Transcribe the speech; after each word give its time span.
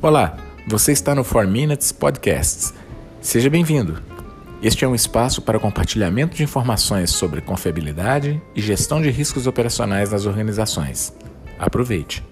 Olá, 0.00 0.36
você 0.64 0.92
está 0.92 1.12
no 1.12 1.24
4 1.24 1.50
Minutes 1.50 1.90
Podcasts. 1.90 2.72
Seja 3.20 3.50
bem-vindo. 3.50 4.00
Este 4.62 4.84
é 4.84 4.88
um 4.88 4.94
espaço 4.94 5.42
para 5.42 5.58
compartilhamento 5.58 6.36
de 6.36 6.44
informações 6.44 7.10
sobre 7.10 7.40
confiabilidade 7.40 8.40
e 8.54 8.62
gestão 8.62 9.02
de 9.02 9.10
riscos 9.10 9.48
operacionais 9.48 10.12
nas 10.12 10.24
organizações. 10.24 11.12
Aproveite! 11.58 12.27